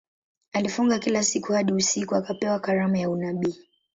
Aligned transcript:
Alifunga 0.53 0.99
kila 0.99 1.23
siku 1.23 1.53
hadi 1.53 1.73
usiku 1.73 2.15
akapewa 2.15 2.59
karama 2.59 2.97
ya 2.99 3.09
unabii. 3.09 3.55